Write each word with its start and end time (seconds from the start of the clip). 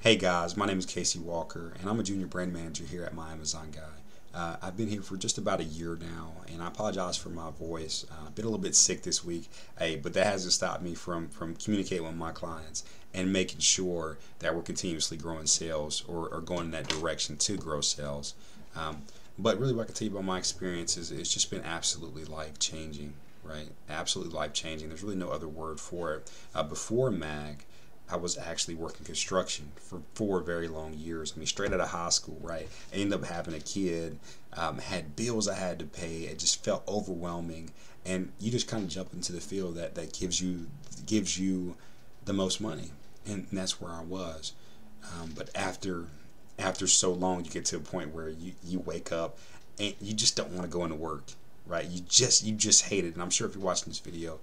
Hey 0.00 0.14
guys, 0.14 0.56
my 0.56 0.64
name 0.64 0.78
is 0.78 0.86
Casey 0.86 1.18
Walker, 1.18 1.72
and 1.80 1.90
I'm 1.90 1.98
a 1.98 2.04
junior 2.04 2.28
brand 2.28 2.52
manager 2.52 2.84
here 2.84 3.02
at 3.02 3.14
My 3.14 3.32
Amazon 3.32 3.72
Guy. 3.74 4.32
Uh, 4.32 4.56
I've 4.62 4.76
been 4.76 4.86
here 4.86 5.02
for 5.02 5.16
just 5.16 5.38
about 5.38 5.58
a 5.58 5.64
year 5.64 5.98
now, 6.00 6.34
and 6.46 6.62
I 6.62 6.68
apologize 6.68 7.16
for 7.16 7.30
my 7.30 7.50
voice. 7.50 8.06
Uh, 8.08 8.28
I've 8.28 8.34
been 8.36 8.44
a 8.44 8.48
little 8.48 8.62
bit 8.62 8.76
sick 8.76 9.02
this 9.02 9.24
week, 9.24 9.50
hey, 9.76 9.96
but 9.96 10.14
that 10.14 10.24
hasn't 10.24 10.52
stopped 10.52 10.82
me 10.82 10.94
from 10.94 11.28
from 11.30 11.56
communicating 11.56 12.06
with 12.06 12.14
my 12.14 12.30
clients 12.30 12.84
and 13.12 13.32
making 13.32 13.58
sure 13.58 14.18
that 14.38 14.54
we're 14.54 14.62
continuously 14.62 15.16
growing 15.16 15.46
sales 15.46 16.04
or, 16.06 16.28
or 16.28 16.42
going 16.42 16.66
in 16.66 16.70
that 16.70 16.86
direction 16.86 17.36
to 17.38 17.56
grow 17.56 17.80
sales. 17.80 18.34
Um, 18.76 19.02
but 19.36 19.58
really, 19.58 19.74
what 19.74 19.82
I 19.82 19.86
can 19.86 19.94
tell 19.96 20.06
you 20.06 20.12
about 20.12 20.24
my 20.24 20.38
experience 20.38 20.96
is 20.96 21.10
it's 21.10 21.34
just 21.34 21.50
been 21.50 21.64
absolutely 21.64 22.24
life 22.24 22.60
changing, 22.60 23.14
right? 23.42 23.66
Absolutely 23.90 24.32
life 24.32 24.52
changing. 24.52 24.90
There's 24.90 25.02
really 25.02 25.16
no 25.16 25.30
other 25.30 25.48
word 25.48 25.80
for 25.80 26.14
it. 26.14 26.30
Uh, 26.54 26.62
before 26.62 27.10
MAG, 27.10 27.64
I 28.10 28.16
was 28.16 28.38
actually 28.38 28.74
working 28.74 29.04
construction 29.04 29.72
for 29.76 30.00
four 30.14 30.40
very 30.40 30.68
long 30.68 30.94
years. 30.94 31.32
I 31.34 31.38
mean, 31.38 31.46
straight 31.46 31.72
out 31.72 31.80
of 31.80 31.88
high 31.88 32.08
school, 32.08 32.38
right? 32.40 32.68
I 32.92 32.96
ended 32.96 33.20
up 33.20 33.26
having 33.26 33.54
a 33.54 33.60
kid, 33.60 34.18
um, 34.54 34.78
had 34.78 35.14
bills 35.14 35.48
I 35.48 35.54
had 35.54 35.78
to 35.80 35.84
pay. 35.84 36.22
It 36.22 36.38
just 36.38 36.64
felt 36.64 36.86
overwhelming, 36.88 37.70
and 38.06 38.32
you 38.40 38.50
just 38.50 38.68
kind 38.68 38.84
of 38.84 38.88
jump 38.88 39.12
into 39.12 39.32
the 39.32 39.40
field 39.40 39.74
that 39.76 39.94
that 39.94 40.12
gives 40.12 40.40
you 40.40 40.66
gives 41.06 41.38
you 41.38 41.76
the 42.24 42.32
most 42.32 42.60
money, 42.60 42.90
and, 43.26 43.46
that's 43.52 43.80
where 43.80 43.92
I 43.92 44.02
was. 44.02 44.52
Um, 45.02 45.32
but 45.36 45.50
after 45.54 46.06
after 46.58 46.86
so 46.86 47.12
long, 47.12 47.44
you 47.44 47.50
get 47.50 47.64
to 47.66 47.76
a 47.76 47.80
point 47.80 48.14
where 48.14 48.28
you 48.28 48.52
you 48.64 48.80
wake 48.80 49.12
up 49.12 49.38
and 49.78 49.94
you 50.00 50.14
just 50.14 50.36
don't 50.36 50.50
want 50.50 50.62
to 50.62 50.68
go 50.68 50.84
into 50.84 50.96
work, 50.96 51.24
right? 51.66 51.86
You 51.86 52.00
just 52.08 52.44
you 52.44 52.54
just 52.54 52.84
hate 52.86 53.04
it. 53.04 53.14
And 53.14 53.22
I'm 53.22 53.30
sure 53.30 53.46
if 53.46 53.54
you're 53.54 53.64
watching 53.64 53.90
this 53.90 54.00
video, 54.00 54.40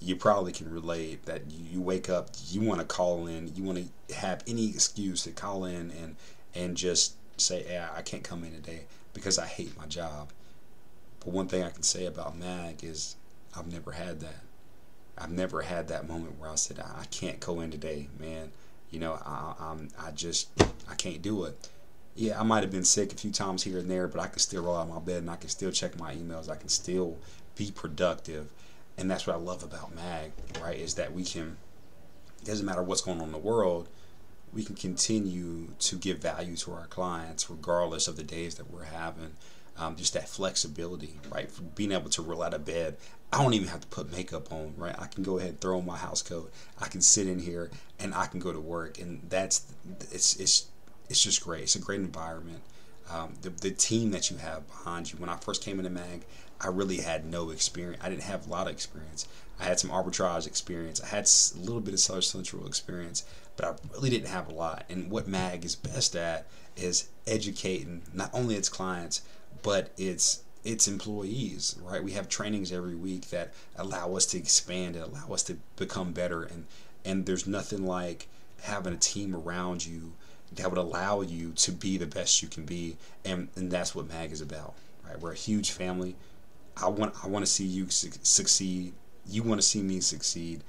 you 0.00 0.16
probably 0.16 0.52
can 0.52 0.70
relate 0.70 1.26
that 1.26 1.42
you, 1.50 1.80
wake 1.80 2.08
up, 2.08 2.30
you 2.48 2.60
want 2.60 2.80
to 2.80 2.86
call 2.86 3.26
in, 3.26 3.54
you 3.54 3.62
want 3.62 3.78
to 4.08 4.14
have 4.14 4.42
any 4.46 4.68
excuse 4.68 5.24
to 5.24 5.30
call 5.30 5.64
in 5.64 5.90
and 5.90 6.16
and 6.54 6.76
just 6.76 7.14
say, 7.36 7.64
yeah, 7.68 7.88
I 7.94 8.02
can't 8.02 8.24
come 8.24 8.42
in 8.42 8.52
today 8.52 8.84
because 9.12 9.38
I 9.38 9.46
hate 9.46 9.76
my 9.76 9.86
job. 9.86 10.30
But 11.20 11.32
one 11.32 11.46
thing 11.46 11.62
I 11.62 11.70
can 11.70 11.82
say 11.82 12.06
about 12.06 12.38
MAG 12.38 12.82
is 12.82 13.16
I've 13.56 13.70
never 13.70 13.92
had 13.92 14.20
that. 14.20 14.42
I've 15.16 15.30
never 15.30 15.62
had 15.62 15.88
that 15.88 16.08
moment 16.08 16.38
where 16.38 16.48
I 16.48 16.54
said, 16.54 16.78
I 16.78 17.04
can't 17.10 17.40
go 17.40 17.60
in 17.60 17.70
today, 17.70 18.08
man. 18.18 18.52
You 18.90 19.00
know, 19.00 19.14
I, 19.24 19.54
I'm, 19.60 19.88
I 19.98 20.12
just, 20.12 20.48
I 20.88 20.94
can't 20.96 21.20
do 21.20 21.44
it. 21.44 21.68
Yeah, 22.14 22.40
I 22.40 22.44
might 22.44 22.62
have 22.62 22.72
been 22.72 22.84
sick 22.84 23.12
a 23.12 23.16
few 23.16 23.30
times 23.30 23.64
here 23.64 23.78
and 23.78 23.90
there, 23.90 24.08
but 24.08 24.20
I 24.20 24.28
can 24.28 24.38
still 24.38 24.64
roll 24.64 24.76
out 24.76 24.88
of 24.88 24.94
my 24.94 25.00
bed 25.00 25.18
and 25.18 25.30
I 25.30 25.36
can 25.36 25.50
still 25.50 25.70
check 25.70 25.98
my 25.98 26.14
emails. 26.14 26.48
I 26.48 26.56
can 26.56 26.68
still 26.68 27.16
be 27.56 27.70
productive 27.70 28.50
and 28.98 29.10
that's 29.10 29.26
what 29.26 29.36
I 29.36 29.38
love 29.38 29.62
about 29.62 29.94
Mag, 29.94 30.32
right? 30.60 30.78
Is 30.78 30.94
that 30.94 31.12
we 31.12 31.24
can, 31.24 31.56
it 32.42 32.46
doesn't 32.46 32.66
matter 32.66 32.82
what's 32.82 33.00
going 33.00 33.20
on 33.20 33.26
in 33.26 33.32
the 33.32 33.38
world, 33.38 33.88
we 34.52 34.64
can 34.64 34.74
continue 34.74 35.68
to 35.78 35.96
give 35.96 36.18
value 36.18 36.56
to 36.56 36.72
our 36.72 36.86
clients 36.86 37.48
regardless 37.48 38.08
of 38.08 38.16
the 38.16 38.22
days 38.22 38.56
that 38.56 38.70
we're 38.70 38.84
having. 38.84 39.32
Um, 39.76 39.94
just 39.94 40.14
that 40.14 40.28
flexibility, 40.28 41.20
right? 41.30 41.48
For 41.48 41.62
being 41.62 41.92
able 41.92 42.10
to 42.10 42.22
roll 42.22 42.42
out 42.42 42.52
of 42.52 42.64
bed. 42.64 42.96
I 43.32 43.40
don't 43.40 43.54
even 43.54 43.68
have 43.68 43.82
to 43.82 43.86
put 43.86 44.10
makeup 44.10 44.52
on, 44.52 44.74
right? 44.76 44.96
I 44.98 45.06
can 45.06 45.22
go 45.22 45.38
ahead 45.38 45.50
and 45.50 45.60
throw 45.60 45.78
on 45.78 45.86
my 45.86 45.96
house 45.96 46.20
coat. 46.20 46.52
I 46.80 46.88
can 46.88 47.00
sit 47.00 47.28
in 47.28 47.38
here 47.38 47.70
and 48.00 48.12
I 48.12 48.26
can 48.26 48.40
go 48.40 48.52
to 48.52 48.58
work, 48.58 48.98
and 48.98 49.20
that's 49.28 49.72
it's 50.10 50.34
it's 50.40 50.66
it's 51.08 51.22
just 51.22 51.44
great. 51.44 51.62
It's 51.62 51.76
a 51.76 51.78
great 51.78 52.00
environment. 52.00 52.62
Um, 53.10 53.34
the, 53.42 53.50
the 53.50 53.70
team 53.70 54.10
that 54.10 54.30
you 54.30 54.36
have 54.36 54.66
behind 54.68 55.10
you. 55.10 55.18
When 55.18 55.30
I 55.30 55.36
first 55.36 55.62
came 55.62 55.78
into 55.78 55.90
MAG, 55.90 56.24
I 56.60 56.68
really 56.68 56.98
had 56.98 57.24
no 57.24 57.50
experience. 57.50 58.02
I 58.04 58.10
didn't 58.10 58.24
have 58.24 58.46
a 58.46 58.50
lot 58.50 58.66
of 58.66 58.72
experience. 58.72 59.26
I 59.60 59.64
had 59.64 59.80
some 59.80 59.90
arbitrage 59.90 60.46
experience. 60.46 61.00
I 61.00 61.06
had 61.06 61.24
a 61.26 61.58
little 61.58 61.80
bit 61.80 61.94
of 61.94 62.00
Seller 62.00 62.20
Central 62.20 62.66
experience, 62.66 63.24
but 63.56 63.66
I 63.66 63.74
really 63.92 64.10
didn't 64.10 64.28
have 64.28 64.48
a 64.48 64.54
lot. 64.54 64.84
And 64.88 65.10
what 65.10 65.26
MAG 65.28 65.64
is 65.64 65.74
best 65.74 66.14
at 66.16 66.46
is 66.76 67.08
educating 67.26 68.02
not 68.12 68.30
only 68.32 68.56
its 68.56 68.68
clients, 68.68 69.22
but 69.62 69.90
its 69.96 70.42
its 70.64 70.88
employees, 70.88 71.76
right? 71.82 72.02
We 72.02 72.12
have 72.12 72.28
trainings 72.28 72.72
every 72.72 72.96
week 72.96 73.30
that 73.30 73.54
allow 73.76 74.14
us 74.16 74.26
to 74.26 74.38
expand 74.38 74.96
and 74.96 75.04
allow 75.04 75.28
us 75.32 75.42
to 75.44 75.56
become 75.76 76.12
better. 76.12 76.42
And 76.42 76.66
and 77.04 77.26
there's 77.26 77.46
nothing 77.46 77.86
like 77.86 78.28
having 78.62 78.92
a 78.92 78.98
team 78.98 79.34
around 79.34 79.86
you 79.86 80.12
that 80.52 80.68
would 80.68 80.78
allow 80.78 81.20
you 81.20 81.52
to 81.52 81.72
be 81.72 81.98
the 81.98 82.06
best 82.06 82.42
you 82.42 82.48
can 82.48 82.64
be. 82.64 82.96
And, 83.24 83.48
and 83.56 83.70
that's 83.70 83.94
what 83.94 84.08
MAG 84.08 84.32
is 84.32 84.40
about, 84.40 84.74
right? 85.06 85.18
We're 85.18 85.32
a 85.32 85.36
huge 85.36 85.70
family. 85.70 86.16
I 86.76 86.88
want 86.88 87.14
I 87.24 87.26
want 87.26 87.44
to 87.44 87.50
see 87.50 87.64
you 87.64 87.90
su- 87.90 88.10
succeed. 88.22 88.94
You 89.26 89.42
want 89.42 89.60
to 89.60 89.66
see 89.66 89.82
me 89.82 90.00
succeed. 90.00 90.62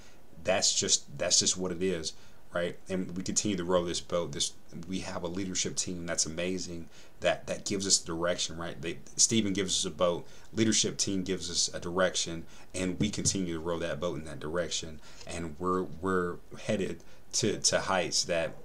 That's 0.43 0.73
just 0.73 1.17
that's 1.17 1.39
just 1.39 1.57
what 1.57 1.71
it 1.71 1.83
is, 1.83 2.13
right? 2.53 2.77
And 2.89 3.15
we 3.15 3.23
continue 3.23 3.55
to 3.57 3.63
row 3.63 3.85
this 3.85 4.01
boat. 4.01 4.31
This 4.31 4.53
we 4.87 4.99
have 4.99 5.23
a 5.23 5.27
leadership 5.27 5.75
team 5.75 6.05
that's 6.05 6.25
amazing. 6.25 6.89
That 7.19 7.45
that 7.47 7.65
gives 7.65 7.85
us 7.85 7.99
direction, 7.99 8.57
right? 8.57 8.81
They, 8.81 8.99
Steven 9.17 9.53
gives 9.53 9.77
us 9.77 9.85
a 9.85 9.95
boat. 9.95 10.25
Leadership 10.53 10.97
team 10.97 11.23
gives 11.23 11.49
us 11.49 11.69
a 11.73 11.79
direction, 11.79 12.45
and 12.73 12.99
we 12.99 13.09
continue 13.09 13.53
to 13.53 13.59
row 13.59 13.77
that 13.79 13.99
boat 13.99 14.17
in 14.17 14.25
that 14.25 14.39
direction. 14.39 14.99
And 15.27 15.55
we're 15.59 15.83
we're 15.83 16.37
headed 16.65 17.03
to 17.33 17.59
to 17.59 17.81
heights 17.81 18.23
that 18.23 18.55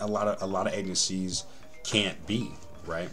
a 0.00 0.06
lot 0.06 0.28
of 0.28 0.42
a 0.42 0.46
lot 0.46 0.66
of 0.66 0.74
agencies 0.74 1.44
can't 1.84 2.26
be, 2.26 2.52
right? 2.86 3.10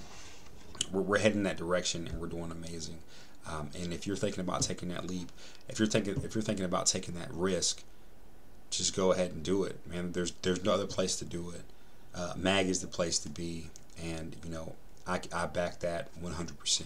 we're, 0.92 1.02
we're 1.02 1.20
heading 1.20 1.44
that 1.44 1.58
direction 1.58 2.08
and 2.08 2.20
we're 2.20 2.28
doing 2.28 2.52
amazing. 2.52 3.00
Um, 3.48 3.70
and 3.80 3.94
if 3.94 4.08
you're 4.08 4.16
thinking 4.16 4.42
about 4.42 4.62
taking 4.62 4.90
that 4.90 5.06
leap, 5.06 5.32
if 5.70 5.78
you're 5.78 5.88
thinking 5.88 6.22
if 6.24 6.34
you're 6.34 6.42
thinking 6.42 6.66
about 6.66 6.88
taking 6.88 7.14
that 7.16 7.32
risk, 7.32 7.84
just 8.72 8.96
go 8.96 9.12
ahead 9.12 9.32
and 9.32 9.44
do 9.44 9.64
it, 9.64 9.80
man. 9.88 10.14
There's 10.14 10.32
there's 10.42 10.64
no 10.64 10.74
other 10.74 10.88
place 10.88 11.16
to 11.18 11.26
do 11.26 11.52
it. 11.52 11.62
Uh, 12.16 12.34
Mag 12.36 12.68
is 12.68 12.82
the 12.82 12.88
place 12.88 13.20
to 13.20 13.30
be, 13.30 13.70
and 14.02 14.36
you 14.44 14.50
know 14.50 14.74
I, 15.06 15.20
I 15.32 15.46
back 15.46 15.80
that 15.82 16.10
100%. 16.22 16.82